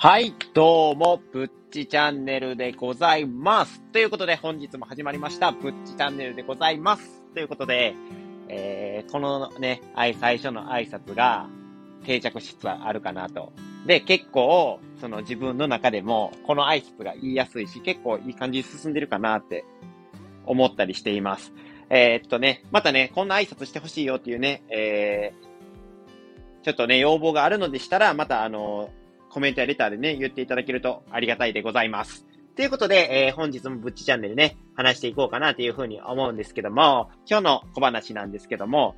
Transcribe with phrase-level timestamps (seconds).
[0.00, 3.80] はい、どうも、ぶっちチャンネルでございます。
[3.90, 7.20] ということで、本日も始まりました、ぶっちチャンネルでございます。
[7.34, 7.96] ということで、
[8.46, 11.48] えー、このね、最初の挨拶が
[12.04, 13.52] 定着しつつあるかなと。
[13.86, 19.64] で、結構、その自分の中でも、この挨拶が言いやすいし、結構いい感じに進んでるかなって
[20.46, 21.52] 思ったりしています。
[21.90, 28.90] えー、っとね、またね、こんな挨拶してほしいよっていうね、えー、ちょっとね、要望があるのでしたら、またあの
[29.30, 32.26] コメントやレターでね、言っていただけるとありがたいでございます。
[32.56, 38.96] ということで、えー、本日もぶっちチャンネルね、話していこうかなというふうに思うんですけども、今日の小話なんですけども、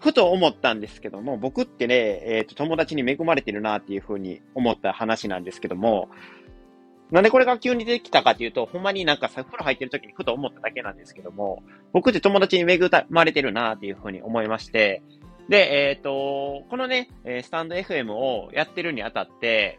[0.00, 6.08] ふと思ったんですけども、僕ってね、えっ、ー、と、友達に恵まれてるなっていうふうに思った話なんですけども、
[7.10, 11.62] なんでこれが急に出てきたかっていうと、ほんまになんかさ、風呂入ってる時にふと思っただけなんですけども、
[11.92, 15.02] 僕って友達に恵まれてるなっていうふうに思いまして、
[15.48, 19.78] で、えっ、ー、と、このね、スタンド FM をやってるにあたって、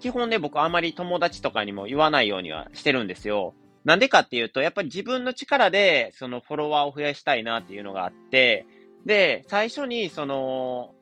[0.00, 3.54] 基本ね、僕あまり友達とかにも言わないようにはしてるんですよ。
[3.84, 8.66] なんでかっていうと、やっぱり自分の力で、そのフォロワーを増やしたいなっていうのがあって、
[9.04, 10.92] で、最初に、その、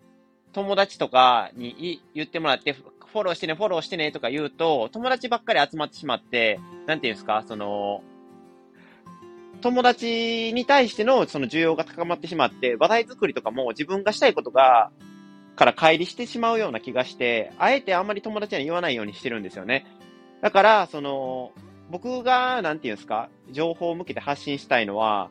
[0.52, 8.02] 友達とかに言ってもらって、フォローしてね、フォローしてねとか言うと、友達ばっかり集まってしまって、なんていうんですか、その、
[9.64, 14.90] 友達に対してのその需要が高まってしまって、話題作りとかも自分がしたいことが、
[15.56, 19.86] から乖離してしまうような気がして、あえてあんまり友達には言わないようにしてるんですよね。
[20.42, 21.52] だから、その、
[21.90, 25.30] 僕が、なんていうんですか、情報を向けて発信したいのは、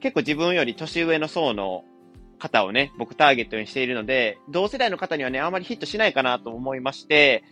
[0.00, 1.84] 結構自分より年上の層の
[2.38, 7.44] 方をね、僕ターゲットにしているので、同世代の方にはね、あんまりヒットしないかなと思いまして、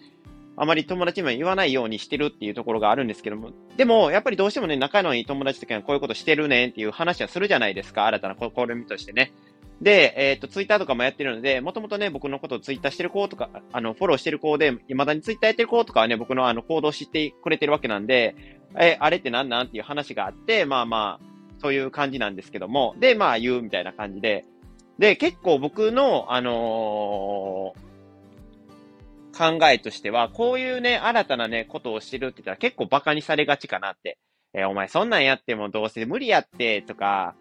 [0.57, 9.33] あまり友達にも言わないようにしてるっていうところがあるんですけども、でも、やっぱりどうしてもね、仲のいい友達とかにこういうことしてるねっていう話はするじゃないですか、新たな試みとしてね。
[9.81, 18.37] で、えっ、ー、と、ツイッターとかもやってるので、もともとね、僕のことをツイッターしてる子とか、あの、フォローしてる子で、未だにツイッターやってる子とかはね、僕のあの、行動を知ってくれてるわけなんで、
[18.79, 21.27] え、あれってなんなんっていう話があって、まあまあ、
[21.61, 24.45] そういう感じなんですけども、で、まあ言うみたいな感じで、
[24.99, 27.94] で、結構僕の、あのー
[29.35, 34.19] 考えとしては、こういうね、新たなね、ことを知るって言ったら結構馬鹿にされがちかなって。
[34.57, 37.35] えー、お前そんなんやってもどうせ無理やって、とか、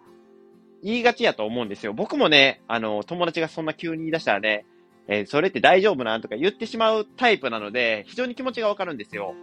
[0.84, 1.94] 言いがちやと思うんですよ。
[1.94, 4.66] 僕もね、あの、友達がそんな急に言い出したらね、
[5.08, 6.22] えー、それって大丈夫なん？
[6.22, 9.36] とか言ってしまうタイプなので、非常に気持ちがわかるんですよ。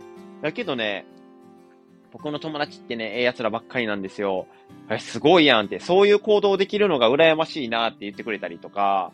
[0.42, 1.06] だけどね、
[2.12, 4.48] 僕の友達ってね、ええ奴らばっかりなんですよ。
[4.90, 9.12] え、すごいやんって、そういう行動できるのが羨ましいなって言ってくれたりとか、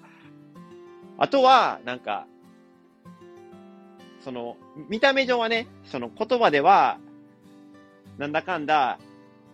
[1.18, 2.26] あとは、なんか、
[4.26, 4.56] その、
[4.88, 6.98] 見た目上はね、その言葉では、
[8.18, 8.98] なんだかんだ、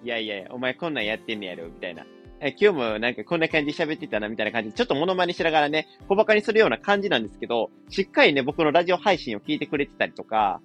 [0.03, 2.07] いやいや、お前こんなんやってんねやろ、みたいな。
[2.41, 10.63] え今日もなんかこんな感じで喋ってたな、みたいな感じで、ちょっとモノマネしながらね、小馬鹿にするような感じなんですけど、しっかりね、僕のラジオ配信を聞いてくれてたりとか、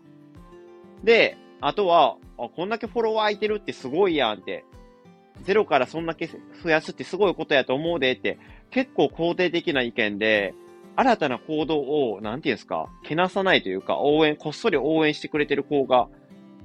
[1.03, 4.63] で、あとは、あ、こんだけフォロワー空いてるってすごいやんって、
[5.41, 6.29] ゼロからそんだけ
[6.63, 8.38] 増やすってすごいことやと思うでって、
[8.72, 10.53] 結構肯定的な意見で、
[10.97, 16.08] 新たな行動を、なんていうんですか、けなさないというか、応援、こっそり応援してくれてる子が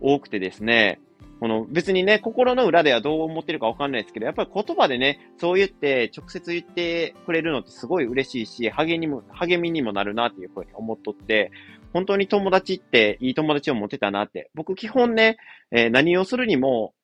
[0.01, 0.99] 多くてですね、
[1.39, 11.51] この別にね、心の裏ではどう思ってるかわかんないですけど、やっぱり言葉でね、そう言って直接言ってくれるのってすごい嬉しいし、励みにも、励みにもなるなっていうふうに思っとって、
[11.93, 14.51] 本当に友達っていい友達を持てたなって。
[14.55, 15.37] 僕基本ね、
[15.73, 16.95] えー、何をするにも、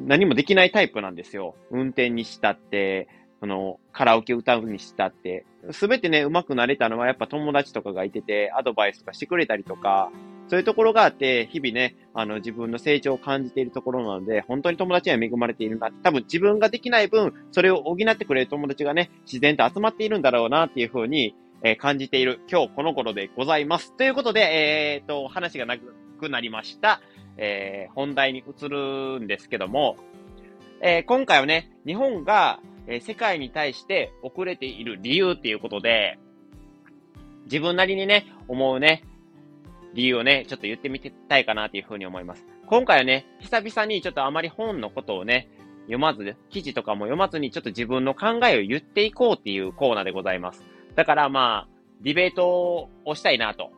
[0.00, 1.54] 何もできないタイプなんですよ。
[1.70, 3.08] 運転にしたって、
[3.40, 10.10] その、カラオケ歌うにしたって、すべてね、上手くなれたのはやっぱ友達とかがいてて、アドバイスとかしてくれたりとか、
[10.48, 15.90] そういうところがあって、日々ね、あの、自分の成長を感じているところなので、本当に友達には恵まれているな。
[16.02, 23.96] 多分自分ができない分、それを補ってくれる友達がね、自然と集まっているんだろうなっていうふうに、えー、感じている今日この頃でございます。
[23.96, 27.00] ということで、えー、と、話がなくなりました。
[27.36, 29.96] えー、本題に移るんですけども、
[30.82, 36.18] えー、今回はね、日本がえ、世界に対して遅れている理由っていうことで、
[37.44, 39.04] 自分なりにね、思うね、
[39.94, 42.46] 理由をね、ちょっと言ってみたいかなというふうに思います。
[42.66, 45.48] 今回はね、久々にちょっとあまり本のことをね、
[45.82, 50.64] 読まず、記事とかも読まずにちょっと自分の考えを言っていこうっていうコーナーでございます。
[50.94, 51.68] だからまあ、
[52.02, 53.72] ディベートをしたいなと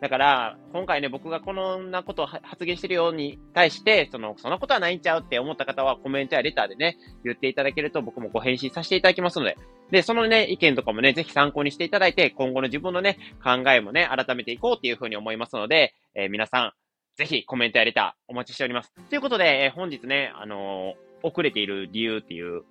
[0.00, 9.56] だから、今回ね、僕がこんなことを発言してるように対して、その、そんなことはないんちゃうって思った方はコメントやレターでね、言っていただけると僕もご返信させていただきますので、
[9.90, 16.72] で、そのね、意見とかもね、ぜひ参考にしていただいて、今後の自分のね、考えもね、改めていこうっていうふうに思いますので、えー、皆さん、
[17.16, 18.92] ぜひコメントやレターお待ちしております。
[19.08, 22.62] ということで、えー、本日ね、あのー、遅れている理由っていう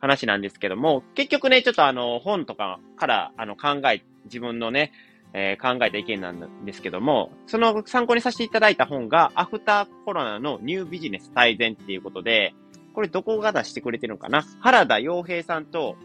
[0.00, 4.92] 話なんですけども、結局ね、ちょっとあの、本とかから、あの、考え、自分のね、
[5.34, 12.54] えー、考えた意見なんですけども、その参考にさせていただいた本が、アフターコロナのニュービジネス大全っていうことで、
[12.94, 14.44] これどこが出してくれてるのかな？
[14.60, 15.96] 原田洋平さんと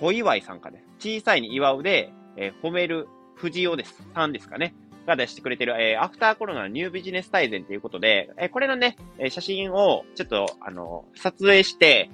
[0.00, 1.18] 小祝さんかです。
[1.18, 4.06] 小さいに祝うで、えー、褒める藤尾です。
[4.14, 4.74] さんですかね。
[5.06, 12.10] が出してくれてる、えー、アフターコロナのニュービジネス大全ということで、えー、これのね、え写真をちょっと、あの、撮影して、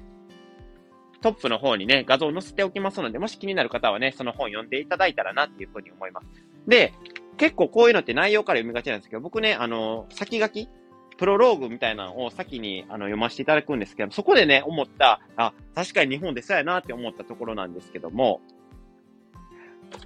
[1.23, 6.27] トップの方にね、画像を載せておきますので、もし気になる方はね、その本読んでいただいたらなっていうふうに思います。
[6.67, 6.93] で、
[7.39, 10.69] 結構こういうのって内容から読みがちなんですけど、僕ね、あの、先書き
[11.17, 18.41] プロローグみたいなのを先にあの読ませていただくんですけど、そこでね、思った、あ、確かに日本でそうやなって思ったところなんですけども、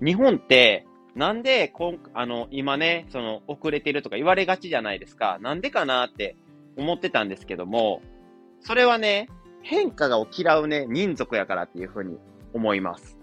[0.04, 5.38] 日本って、なんで、こん、あの、今ね、その、遅れてるとか言われがちじゃないですか。
[5.40, 6.36] なんでかなって
[6.76, 8.02] 思ってたんですけども、
[8.60, 9.30] それはね、
[9.68, 12.18] 変化が起きらうね、民族やからっていうふうに
[12.54, 13.18] 思います。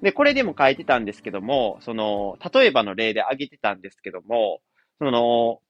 [0.00, 4.60] で、これでも書いてたんですけども、その、例えばの例で挙げてたんですけども、
[5.00, 5.60] その、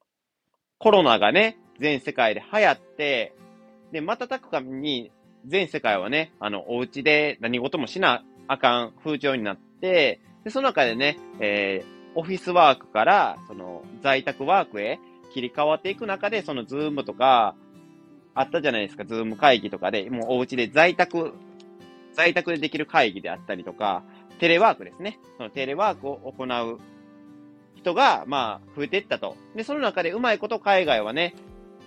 [0.79, 3.35] コロナがね、全世界で流行って、
[3.93, 5.11] で、瞬く間に
[5.47, 14.99] 全世界はね、あの、お家で何事もしなあかん風潮になって、で、その中でね、えー、オフィスワークから、その、在宅ワークへ
[15.33, 17.55] 切り替わっていく中で、そのズームとか、
[18.37, 21.33] あったじゃないですか、ズーム会議とかで、もうお家で在宅、
[22.13, 24.05] 在宅でできる会議であったりとか、
[24.39, 25.19] テレワークですね。
[25.39, 26.79] そのテレワークを行う
[27.75, 29.37] 人が、まあ、増えていったと。
[29.55, 31.35] で、その中でうまいこと海外はね、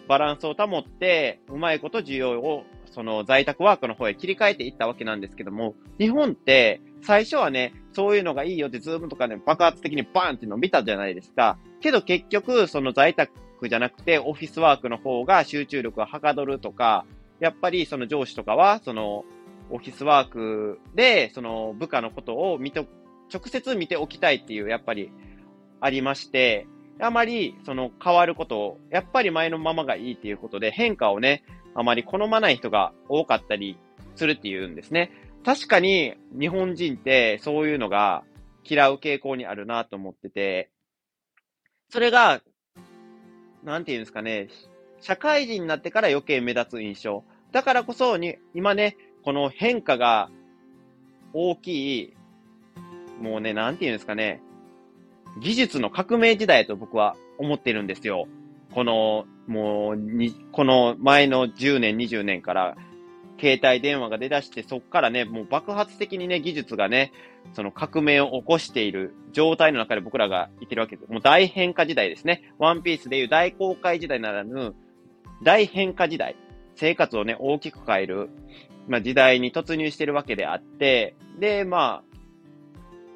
[0.07, 11.59] バランスを保って、うまいこと需要を、その在宅ワークの方へ切り替えていったわけなんですけども、日本って、最初はね、そういうのがいいよって、ズームとかね、爆発的にバーンっていうのを見たじゃないですか。
[11.79, 13.31] けど結局、その在宅
[13.67, 17.05] じゃなくて、オフィスワークの方が集中力がはかどるとか、
[17.39, 19.25] やっぱりその上司とかは、その、
[19.71, 22.85] オフィスワークで、その部下のことを見と、
[23.31, 25.11] 直接見ておきたいっていう、やっぱり
[25.81, 26.67] ありまして、
[27.01, 31.43] あまりその変わることを、やっぱり前のままがいいっていうことで変化をね、
[31.75, 33.77] あまり好まない人が多かったり
[34.15, 35.11] するっていうんですね。
[35.45, 38.23] 確かに日本人ってそういうのが
[38.65, 40.69] 嫌う傾向にあるなと思ってて、
[41.89, 42.41] それが、
[43.63, 44.47] なんていうんですかね、
[45.01, 47.23] 社会人になってから余計目立つ印象。
[47.51, 50.29] だからこそに、今ね、この変化が
[51.33, 52.13] 大きい、
[53.21, 54.41] もうね、なんていうんですかね、
[55.41, 58.27] 技術の革命時代と僕は思ってるんですよ。
[58.73, 62.77] この、もう、に、この前の10年、20年から、
[63.39, 67.11] 携帯電話が出だして、そこからね、もう爆発的にね、技術がね、
[67.53, 71.11] その革命を起こしている状態の中で僕らがいてるわけです。
[71.11, 72.53] もう大変化時代ですね。
[72.57, 74.75] ワンピースでいう大公開時代ならぬ、
[75.43, 76.35] 大変化時代。
[76.75, 78.29] 生活をね、大きく変える、
[78.87, 82.08] まあ、時代に突入してるわけであって、で、まあ、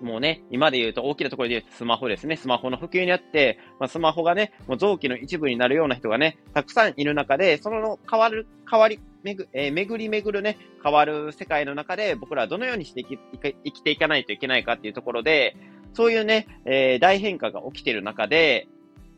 [0.04, 2.36] もうね、今で言うと大きなところで言うとスマホですね。
[2.36, 15.56] スマホの普及にあって、まあ、スマホがね、もう臓器の一部になるような人がね、たくさんいる中で、その変わる、変わり、めぐ、えー、巡り巡るね、変わる世界の中で僕らはどのようにして生き生きていかないといけないかっていうところで、
[15.94, 18.68] そういうね、えー、大変化が起きている中で、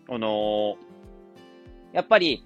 [0.08, 0.76] あのー、
[1.94, 2.46] やっぱり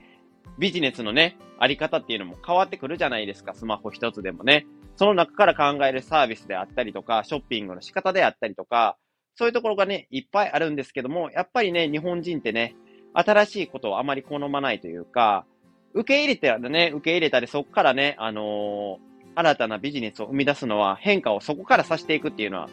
[0.58, 4.66] ビジネスのね、あり方っていうのも変わってくるじゃないですか、スマホ一つでもね。
[5.00, 8.98] その中から考えるサービスであったりとか、ショッピングの仕方であったりとか、
[9.38, 12.76] そういうところがね、いっぱいあるんですけども、やっぱりね、日本人ってね、
[13.14, 15.46] 新しいことをあまり好まないというか、
[15.94, 18.98] 受け入れてね、受け入れたり、そこからね、あのー、
[19.36, 22.70] 新たなビジネスを生み出すのは、変化をそこからさせていくっていうのは、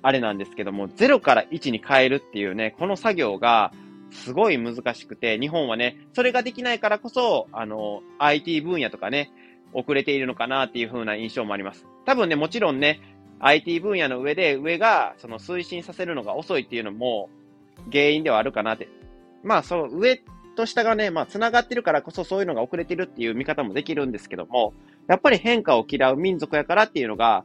[0.00, 3.74] あれなんですけども、0から1に変えるっていうね、この作業が、
[4.10, 9.30] すごい難しくて、日本はね、それができないからこそ、あの、IT 分野とかね、
[9.74, 11.86] 遅れているのかなっていう風な印象もあります。
[12.06, 13.00] 多分ね、もちろんね、
[13.40, 17.28] IT 分野の上で上がその推進させるのが遅いっていうのも
[17.92, 18.88] 原因ではあるかなって。
[19.42, 20.22] まあ、その上
[20.56, 24.72] と下がね、まあ、繋がってるからこそそういうのが遅れてるっていう見方もできるんですけども、
[25.06, 27.44] やっぱり変化を嫌う民族やからっていうのが、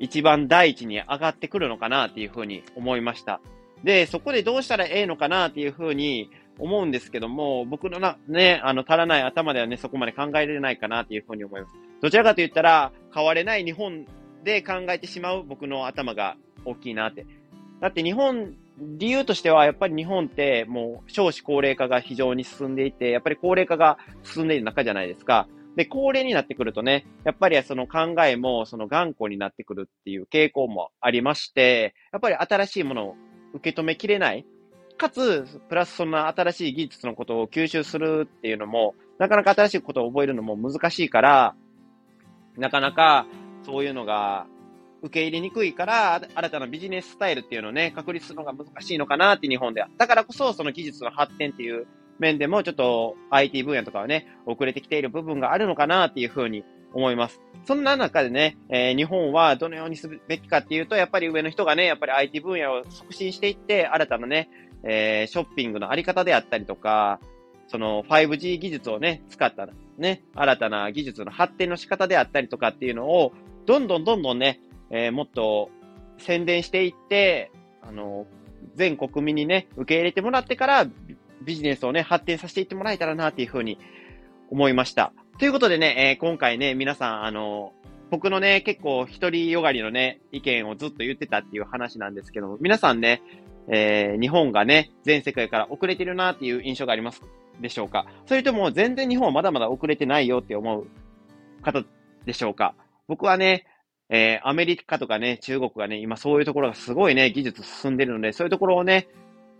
[0.00, 3.40] 一番第一に上がってくるのかなっていうふうに思いました。
[3.84, 11.74] で、そこでどうしたらええのかなっていうふうに思うんですけども、僕のな、ね、あの、足らない頭ではね、そこまで考えられないかなっていうふうに思います。
[12.00, 14.06] どちらかと言ったら、変われない日本
[14.44, 17.26] で考えてしまう僕の頭が大きいなって。
[17.80, 25.48] だって日本、理由としては、やっぱり日本ってもう少子高齢化が非常に進んでいて、やっぱり高齢化が進んでいる中じゃないですか。
[25.76, 33.16] で、高齢になってくるとね、やっぱりその考えもその頑固になってくるっていう傾向もありまして、やっぱり新しいものを
[33.54, 34.46] 受け止めきれない。
[34.96, 41.54] かつ、プラスそんな新しい技術のことを吸収するっていうのも、なかなか新しいことを覚えるのも難しいから、
[42.56, 43.26] なかなか
[43.64, 44.46] そういうのが
[45.02, 49.88] 受け入れにくいから、新たなビジネススタイルっていうのをね、確立するのが難しいのかなって日本では。
[49.98, 51.86] だからこそ、その技術の発展っていう
[52.18, 57.40] 面でも、ちょっと IT 分野とかはね、遅れてきている部分があるのかなっていうふうに思います。
[57.66, 64.48] そんな中でね、えー、日本はどのようにすべきかっていうと、やっぱり上の人がね、やっぱり IT 分野を促進していって、新たなね、
[64.84, 67.20] えー、ショッピングのあり方であったりとか、
[67.68, 73.32] その 5G 技術をね、使ったね、新たな技術の発展の仕方であったりとかっていうのを、
[73.66, 74.60] どんどんどんどんね、
[74.90, 75.70] えー、もっと
[76.18, 77.50] 宣伝していって、
[77.82, 78.26] あの、
[78.74, 80.86] 全国民にね、受け入れてもらってから
[81.42, 83.78] ビジネスをね、発展させていってもらえたらなっていうふうに
[84.50, 85.12] 思いました。
[85.38, 87.72] ということでね、えー、今回ね、皆さん、あの、
[88.10, 93.22] 僕のね、結構一人よがりのね、意見をずっと言ってたっていう話なんですけども、皆さんね、
[93.68, 97.22] えー、日本がね、全世界から遅れてるなっていう印象があります
[97.60, 98.06] でしょうか？
[98.26, 100.86] それとも全然日本はまだまだ遅れてないよって思う
[101.62, 101.82] 方
[102.26, 102.74] でしょうか？
[103.08, 103.66] 僕はね、
[104.10, 109.08] えー、アメリカとかね、中国がね、今そういうところがすごいね、技術進んでるので、そういうところをね、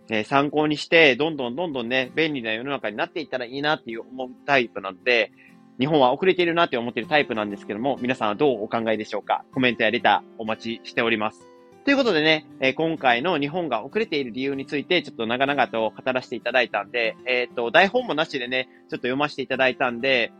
[0.09, 5.31] えー、参考にして、どんどんどんどんね、便利な世の中になっていったらいいなっていう思うタイプなので、
[5.79, 9.45] 日本は遅れているなって思ってるタイプなんですけども、皆さんはどうお考えでしょうか？
[9.51, 11.54] コメントやレターお待ちしております。
[11.85, 20.33] ということでね、え、今回の日本が遅れている理由について、ちょっと長々と語らせていただいたんで、えっ、と、台本もなしでね、ちょっと読ませていただいたんで、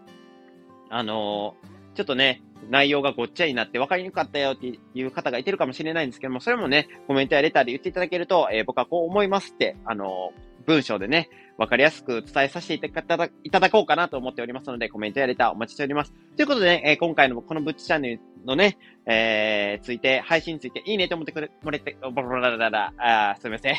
[0.90, 10.32] あのー、ちょっとね、内容がごっちゃになって分かりにくかったよっていう方がいてるかもしれないんですけども、それもね、コメントやレターで言っていただけると、えー、僕はこう思いますって、あの、
[10.66, 16.14] 文章でね、分かりやすく伝えさせていただいただこうかなと思っておりますので、コメントやレターお待ちしております。
[16.36, 23.76] ということでね、え、今回のこのブッチチャンネルのね、えー、ついて、配信について、いいねと思ってくれ、もらえて、ボロラララあすみません。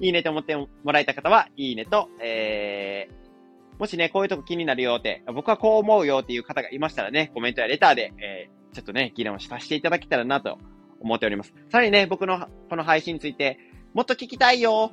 [0.00, 10.58] いいねと思ってもらえた方は、いいねと、えー、もしね、こういうとこ気になるよって、僕はこう思うよっていう方がいましたらね、コメントやレターで、えー、ちょっとね、議論をさせていただけたらなと
[11.00, 11.54] 思っております。
[11.70, 13.58] さらにね、僕のこの配信について、
[13.94, 14.92] もっと聞きたいよ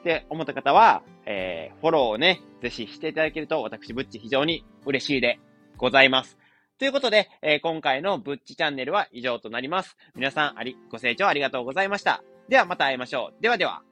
[0.00, 5.38] って思った方は、えー、フォローをね、ぜひしていただけると、私、ブッチ非常に嬉しいで
[5.76, 6.39] ございます。
[6.80, 9.98] ということで、えー、今回のブッチチャンネルは以上となります。
[10.14, 12.24] 皆さん、あり、ご清聴ありがとうございました。
[12.48, 13.42] ではまた会いましょう。
[13.42, 13.89] ではでは。